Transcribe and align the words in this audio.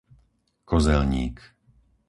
Kozelník 0.69 1.37